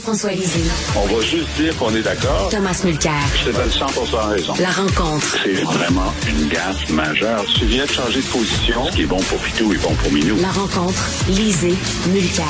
[0.00, 0.62] Jean-François Lisée,
[0.96, 2.48] On va juste dire qu'on est d'accord.
[2.50, 3.12] Thomas Mulcair,
[3.44, 3.86] Je te donne 100
[4.30, 4.54] raison.
[4.58, 5.36] La rencontre.
[5.44, 7.44] C'est vraiment une gaffe majeure.
[7.44, 8.86] Tu viens de changer de position.
[8.86, 10.36] Ce qui est bon pour Pitou est bon pour Minou.
[10.40, 10.98] La rencontre.
[11.28, 11.74] Lisée,
[12.08, 12.46] Mulcair.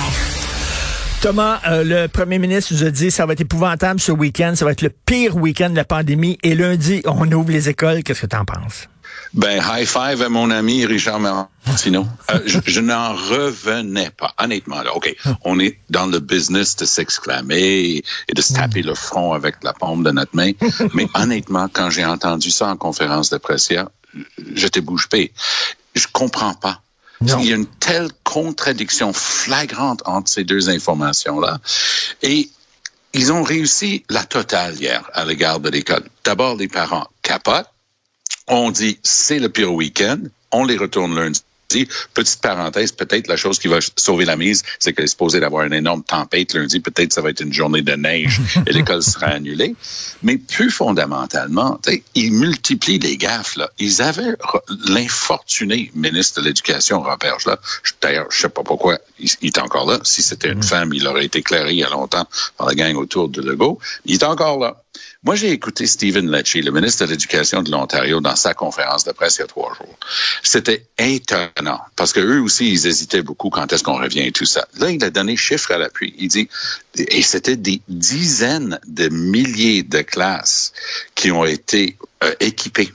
[1.22, 4.64] Thomas, euh, le premier ministre nous a dit ça va être épouvantable ce week-end, ça
[4.64, 6.38] va être le pire week-end de la pandémie.
[6.44, 8.04] Et lundi, on ouvre les écoles.
[8.04, 8.88] Qu'est-ce que tu en penses?
[9.32, 12.06] Ben, high five à mon ami Richard Martineau.
[12.30, 14.82] Euh, je je n'en revenais pas, honnêtement.
[14.82, 14.94] Là.
[14.94, 15.14] OK,
[15.44, 19.72] on est dans le business de s'exclamer et de se taper le front avec la
[19.72, 20.52] paume de notre main.
[20.94, 23.88] Mais honnêtement, quand j'ai entendu ça en conférence de presse hier,
[24.54, 25.32] j'étais bouche bée.
[25.94, 26.80] Je comprends pas.
[27.20, 27.38] Non.
[27.40, 31.58] Il y a une telle contradiction flagrante entre ces deux informations-là.
[32.22, 32.48] Et
[33.12, 36.04] ils ont réussi la totale hier à l'égard de l'école.
[36.24, 37.70] D'abord, les parents capotent.
[38.52, 40.18] On dit, c'est le pire week-end.
[40.50, 41.40] On les retourne lundi.
[42.14, 45.64] Petite parenthèse, peut-être la chose qui va sauver la mise, c'est qu'elle est supposée d'avoir
[45.64, 46.80] une énorme tempête lundi.
[46.80, 49.76] Peut-être ça va être une journée de neige et l'école sera annulée.
[50.24, 51.80] Mais plus fondamentalement,
[52.16, 53.54] ils multiplient les gaffes.
[53.54, 53.70] Là.
[53.78, 54.34] Ils avaient
[54.88, 57.56] l'infortuné ministre de l'Éducation, Robert là.
[58.02, 60.00] D'ailleurs, je sais pas pourquoi il, il est encore là.
[60.02, 62.26] Si c'était une femme, il aurait été éclairé il y a longtemps
[62.58, 63.78] par la gang autour de Legault.
[64.06, 64.82] Il est encore là.
[65.22, 69.12] Moi, j'ai écouté Stephen Lecce, le ministre de l'Éducation de l'Ontario, dans sa conférence de
[69.12, 69.98] presse il y a trois jours.
[70.42, 74.46] C'était étonnant, parce que eux aussi, ils hésitaient beaucoup quand est-ce qu'on revient et tout
[74.46, 74.66] ça.
[74.78, 76.14] Là, il a donné chiffre à l'appui.
[76.16, 76.48] Il dit,
[76.96, 80.72] et c'était des dizaines de milliers de classes
[81.14, 82.90] qui ont été euh, équipées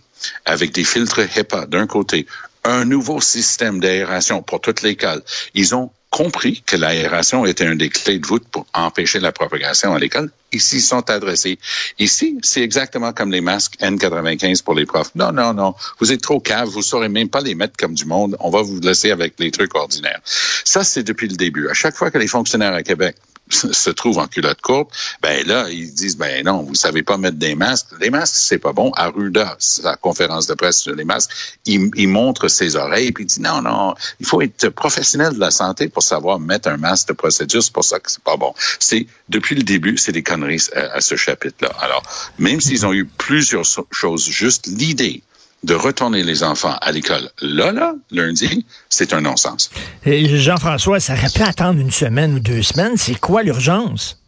[0.45, 2.25] avec des filtres HEPA d'un côté,
[2.63, 5.21] un nouveau système d'aération pour toute l'école.
[5.53, 9.93] Ils ont compris que l'aération était un des clés de voûte pour empêcher la propagation
[9.93, 10.31] à l'école.
[10.53, 11.59] Ici, ils sont adressés.
[11.99, 15.13] Ici, c'est exactement comme les masques N95 pour les profs.
[15.15, 15.75] Non, non, non.
[15.99, 16.69] Vous êtes trop cave.
[16.69, 18.37] Vous saurez même pas les mettre comme du monde.
[18.39, 20.21] On va vous laisser avec les trucs ordinaires.
[20.23, 21.67] Ça, c'est depuis le début.
[21.67, 23.17] À chaque fois que les fonctionnaires à Québec
[23.49, 24.91] se trouvent en culotte courte,
[25.21, 27.87] ben là, ils disent, ben non, vous savez pas mettre des masques.
[27.99, 28.91] Les masques, c'est pas bon.
[28.95, 31.31] Arruda, sa conférence de presse sur les masques,
[31.65, 35.39] il, il montre ses oreilles, puis il dit, non, non, il faut être professionnel de
[35.39, 37.61] la santé pour savoir mettre un masque de procédure.
[37.61, 38.53] C'est pour ça que c'est pas bon.
[38.79, 41.71] C'est, depuis le début, c'est des conneries à, à ce chapitre-là.
[41.79, 42.03] Alors,
[42.39, 45.21] même s'ils ont eu plusieurs choses, juste l'idée
[45.65, 49.71] de retourner les enfants à l'école là, là, lundi, c'est un non-sens.
[50.05, 52.97] Et Jean-François, ça aurait pu attendre une semaine ou deux semaines.
[52.97, 54.21] C'est quoi l'urgence?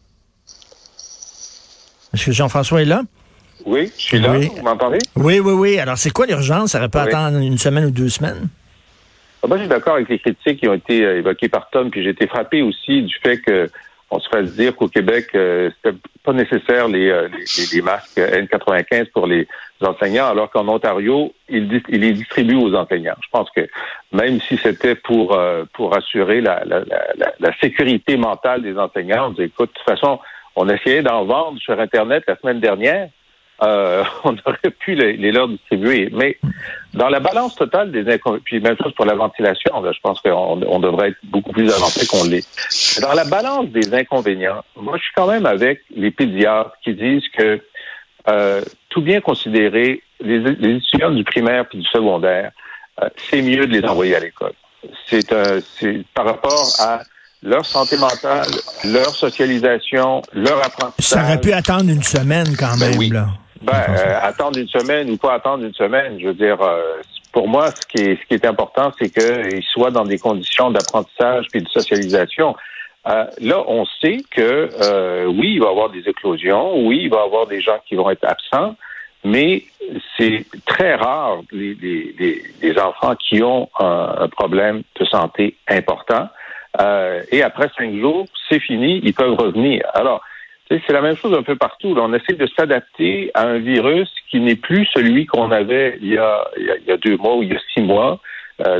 [2.12, 3.02] Est-ce que Jean-François est là?
[3.64, 4.32] Oui, je suis là.
[4.32, 4.50] Oui.
[4.56, 4.98] Vous m'entendez?
[5.14, 5.78] Oui, oui, oui.
[5.78, 6.72] Alors, c'est quoi l'urgence?
[6.72, 7.04] Ça aurait pu Oui.
[7.04, 8.48] attendre une semaine ou deux semaines?
[9.42, 11.90] Ah, Moi, je suis d'accord avec les critiques qui ont été euh, évoquées par Tom,
[11.90, 13.70] puis j'ai été frappé aussi du fait que
[14.10, 17.28] on se fasse dire qu'au Québec, euh, c'était pas nécessaire les, euh,
[17.72, 19.46] les masques N95 pour les
[19.86, 21.32] enseignants, alors qu'en Ontario,
[21.68, 23.16] dis- ils les distribuent aux enseignants.
[23.22, 23.68] Je pense que
[24.12, 29.28] même si c'était pour euh, pour assurer la, la, la, la- sécurité mentale des enseignants,
[29.28, 30.18] on dit, écoute, de toute façon,
[30.56, 33.08] on essayait d'en vendre sur Internet la semaine dernière.
[33.62, 36.10] Euh, on aurait pu les, les leur distribuer.
[36.12, 36.38] Mais
[36.94, 40.20] dans la balance totale des inconvénients, puis même chose pour la ventilation, là, je pense
[40.20, 43.00] qu'on on devrait être beaucoup plus avancé qu'on l'est.
[43.02, 47.26] Dans la balance des inconvénients, moi, je suis quand même avec les pédiatres qui disent
[47.36, 47.60] que
[48.28, 52.52] euh, tout bien considéré, les, les étudiants du primaire puis du secondaire,
[53.02, 54.52] euh, c'est mieux de les envoyer à l'école.
[55.06, 55.60] C'est euh,
[56.14, 57.00] par rapport à
[57.42, 58.46] leur santé mentale,
[58.84, 61.20] leur socialisation, leur apprentissage.
[61.20, 63.10] Ça aurait pu attendre une semaine quand Ben même, oui.
[63.10, 63.26] là.
[63.62, 66.80] Ben, euh, attendre une semaine ou pas attendre une semaine, je veux dire, euh,
[67.32, 70.70] pour moi, ce qui est, ce qui est important, c'est qu'ils soient dans des conditions
[70.70, 72.54] d'apprentissage puis de socialisation.
[73.08, 77.10] Euh, là, on sait que euh, oui, il va y avoir des éclosions, oui, il
[77.10, 78.76] va y avoir des gens qui vont être absents,
[79.24, 79.62] mais
[80.16, 86.28] c'est très rare les, les, les, enfants qui ont un, problème de santé important.
[86.80, 89.82] Euh, et après cinq jours, c'est fini, ils peuvent revenir.
[89.94, 90.20] Alors,
[90.68, 91.94] c'est la même chose un peu partout.
[91.96, 96.18] on essaie de s'adapter à un virus qui n'est plus celui qu'on avait il y,
[96.18, 96.44] a,
[97.02, 98.20] deux mois ou il y a six mois,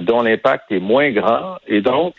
[0.02, 1.56] dont l'impact est moins grand.
[1.66, 2.14] Et donc,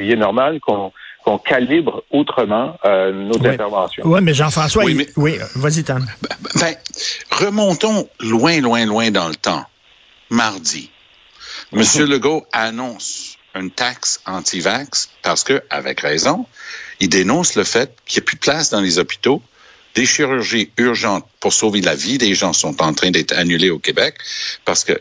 [0.00, 0.90] il est normal qu'on
[1.26, 4.04] qu'on calibre autrement euh, nos interventions.
[4.06, 6.06] Oui, mais Jean-François, oui, oui vas-y, Tam.
[6.22, 6.74] Ben, ben,
[7.32, 9.64] remontons loin, loin, loin dans le temps.
[10.30, 10.88] Mardi,
[11.72, 11.82] M.
[12.08, 16.46] Legault annonce une taxe anti-vax parce que, avec raison,
[17.00, 19.42] il dénonce le fait qu'il n'y a plus de place dans les hôpitaux.
[19.96, 23.78] Des chirurgies urgentes pour sauver la vie des gens sont en train d'être annulées au
[23.80, 24.16] Québec
[24.64, 25.00] parce que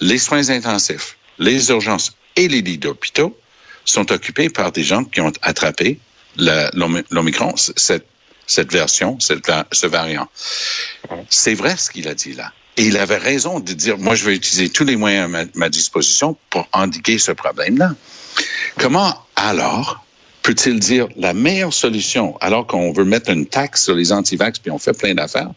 [0.00, 3.38] les soins intensifs, les urgences et les lits d'hôpitaux
[3.84, 5.98] sont occupés par des gens qui ont attrapé
[6.36, 10.28] l'Omicron, cette, version, cette, ce variant.
[11.28, 12.52] C'est vrai ce qu'il a dit là.
[12.76, 15.68] Et il avait raison de dire, moi, je vais utiliser tous les moyens à ma,
[15.68, 17.94] disposition pour endiguer ce problème-là.
[18.78, 20.04] Comment alors
[20.42, 24.70] peut-il dire la meilleure solution, alors qu'on veut mettre une taxe sur les antivax puis
[24.70, 25.50] on fait plein d'affaires,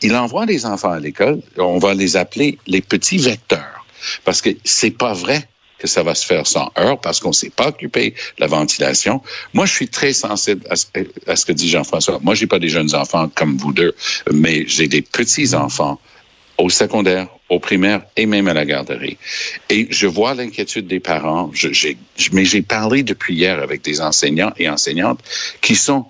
[0.00, 3.84] il envoie les enfants à l'école, on va les appeler les petits vecteurs.
[4.24, 5.48] Parce que c'est pas vrai
[5.78, 9.22] que ça va se faire sans heure parce qu'on s'est pas occupé de la ventilation.
[9.54, 12.18] Moi, je suis très sensible à ce, que dit Jean-François.
[12.22, 13.94] Moi, j'ai pas des jeunes enfants comme vous deux,
[14.32, 15.98] mais j'ai des petits enfants
[16.58, 19.16] au secondaire, au primaire et même à la garderie.
[19.70, 21.52] Et je vois l'inquiétude des parents,
[22.32, 25.20] mais j'ai parlé depuis hier avec des enseignants et enseignantes
[25.60, 26.06] qui sont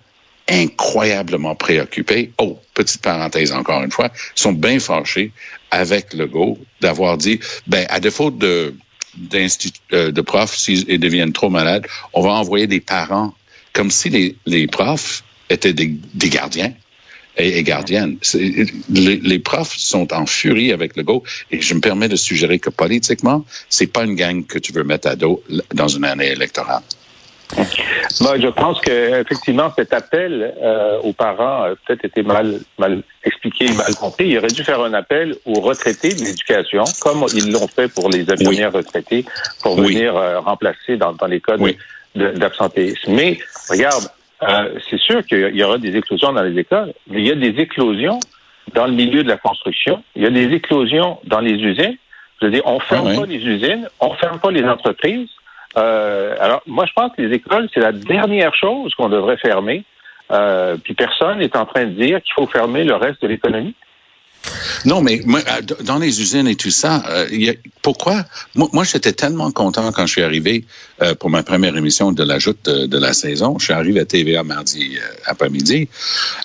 [0.49, 2.33] incroyablement préoccupés.
[2.39, 5.33] Oh, petite parenthèse encore une fois, sont bien fâchés
[5.71, 8.75] avec le go d'avoir dit, ben, à défaut de
[9.19, 13.35] de profs, s'ils deviennent trop malades, on va envoyer des parents
[13.73, 16.73] comme si les, les profs étaient des, des gardiens
[17.37, 18.19] et, gardiennes.
[18.35, 22.59] Les, les, profs sont en furie avec le go et je me permets de suggérer
[22.59, 25.43] que politiquement, c'est pas une gang que tu veux mettre à dos
[25.75, 26.83] dans une année électorale.
[28.21, 33.03] Moi, je pense que effectivement cet appel euh, aux parents a peut-être été mal mal
[33.25, 34.29] expliqué, mal compris.
[34.29, 38.11] Il aurait dû faire un appel aux retraités de l'éducation, comme ils l'ont fait pour
[38.11, 39.25] les infirmières retraités,
[39.63, 41.63] pour venir euh, remplacer dans, dans les codes
[42.15, 43.13] d'absentéisme.
[43.13, 43.39] Mais
[43.71, 44.09] regarde,
[44.43, 47.35] euh, c'est sûr qu'il y aura des éclosions dans les écoles, mais il y a
[47.35, 48.21] des éclosions
[48.75, 50.03] dans le milieu de la construction.
[50.15, 51.97] Il y a des éclosions dans les usines.
[52.41, 55.29] Je veux dire, on ferme ah pas les usines, on ferme pas les entreprises.
[55.77, 59.85] Euh, alors, moi, je pense que les écoles, c'est la dernière chose qu'on devrait fermer.
[60.31, 63.75] Euh, puis personne n'est en train de dire qu'il faut fermer le reste de l'économie.
[64.85, 67.03] Non, mais euh, dans les usines et tout ça,
[67.83, 68.25] pourquoi?
[68.55, 70.65] Moi, j'étais tellement content quand je suis arrivé
[71.19, 73.59] pour ma première émission de la joute de, la saison.
[73.59, 75.89] Je suis arrivé à TVA mardi après-midi.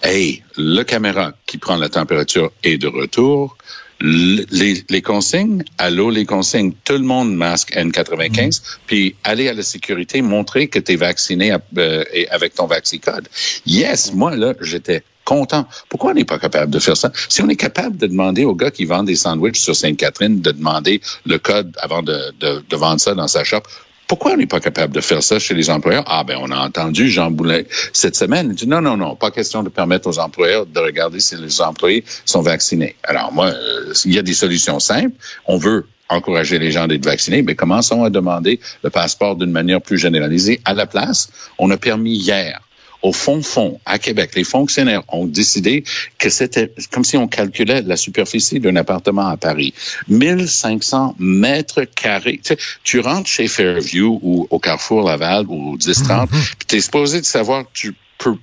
[0.01, 3.57] Hey, le caméra qui prend la température est de retour
[4.03, 8.63] les, les, consignes, allô les consignes, tout le monde masque N95, mm.
[8.85, 13.29] puis aller à la sécurité, montrer que tu es vacciné euh, avec ton vaccicode.
[13.65, 15.65] Yes, moi là, j'étais content.
[15.87, 17.13] Pourquoi on n'est pas capable de faire ça?
[17.29, 20.51] Si on est capable de demander aux gars qui vendent des sandwichs sur Sainte-Catherine de
[20.51, 23.61] demander le code avant de, de, de vendre ça dans sa shop,
[24.13, 26.03] pourquoi on n'est pas capable de faire ça chez les employeurs?
[26.05, 28.55] Ah, ben, on a entendu Jean Boulet cette semaine.
[28.67, 32.43] Non, non, non, pas question de permettre aux employeurs de regarder si les employés sont
[32.43, 32.95] vaccinés.
[33.01, 35.15] Alors, moi, euh, il y a des solutions simples.
[35.47, 39.81] On veut encourager les gens d'être vaccinés, mais commençons à demander le passeport d'une manière
[39.81, 40.61] plus généralisée.
[40.63, 42.61] À la place, on a permis hier
[43.03, 45.83] au fond-fond, à Québec, les fonctionnaires ont décidé
[46.17, 49.73] que c'était comme si on calculait la superficie d'un appartement à Paris.
[50.07, 52.39] 1500 mètres carrés.
[52.43, 56.75] Tu, sais, tu rentres chez Fairview ou au Carrefour Laval ou au 1030, puis tu
[56.77, 58.37] es supposé de savoir que tu peux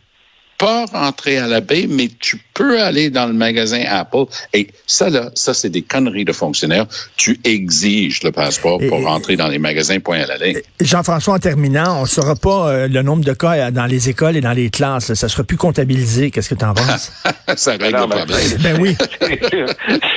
[0.60, 4.24] pas rentrer à la baie, mais tu peux aller dans le magasin Apple.
[4.52, 6.86] Et ça, là, ça, c'est des conneries de fonctionnaires.
[7.16, 10.60] Tu exiges le passeport pour rentrer dans les magasins, point à la ligne.
[10.78, 14.36] Jean-François, en terminant, on ne saura pas euh, le nombre de cas dans les écoles
[14.36, 15.14] et dans les classes.
[15.14, 16.30] Ça sera plus comptabilisé.
[16.30, 17.10] Qu'est-ce que tu en penses?
[17.56, 18.58] ça règle le problème.
[18.60, 18.96] Ben oui.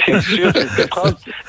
[0.05, 0.51] c'est sûr.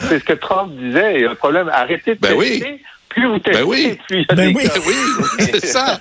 [0.09, 1.15] C'est ce, que Trump disait.
[1.17, 1.69] Il y a un problème.
[1.73, 2.63] Arrêtez de ben oui.
[3.09, 3.99] Plus vous testez, ben oui.
[4.09, 4.65] plus il y a ben des oui.
[4.65, 4.81] cas.
[4.87, 4.95] oui,
[5.53, 6.01] c'est ça.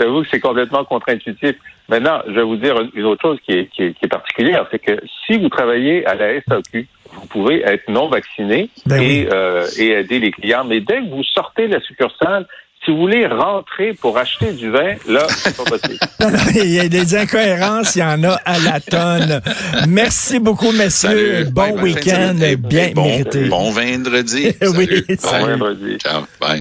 [0.00, 1.56] J'avoue que c'est complètement contre-intuitif.
[1.88, 4.98] Maintenant, je vais vous dire une autre chose qui est, qui est, particulière, c'est que
[5.26, 9.88] si vous travaillez à la SAQ, vous pouvez être non vacciné ben et, euh, et
[9.88, 10.64] aider les clients.
[10.64, 12.46] Mais dès que vous sortez de la succursale,
[12.84, 15.98] si vous voulez rentrer pour acheter du vin, là, c'est pas possible.
[16.64, 19.42] il y a des incohérences, il y en a à la tonne.
[19.86, 21.44] Merci beaucoup, messieurs.
[21.52, 23.44] Bon week-end, bien bon, mérité.
[23.48, 24.52] Bon vendredi.
[24.76, 25.98] oui, Bon vendredi.
[25.98, 26.22] Ciao.
[26.40, 26.58] Bye.